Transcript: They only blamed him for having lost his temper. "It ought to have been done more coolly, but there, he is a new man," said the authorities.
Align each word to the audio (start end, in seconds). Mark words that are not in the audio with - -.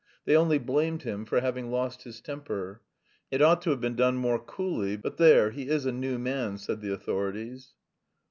They 0.25 0.35
only 0.35 0.57
blamed 0.57 1.03
him 1.03 1.25
for 1.25 1.41
having 1.41 1.69
lost 1.69 2.05
his 2.05 2.21
temper. 2.21 2.81
"It 3.29 3.39
ought 3.39 3.61
to 3.61 3.69
have 3.69 3.81
been 3.81 3.95
done 3.95 4.15
more 4.15 4.39
coolly, 4.43 4.97
but 4.97 5.17
there, 5.17 5.51
he 5.51 5.67
is 5.69 5.85
a 5.85 5.91
new 5.91 6.17
man," 6.17 6.57
said 6.57 6.81
the 6.81 6.91
authorities. 6.91 7.75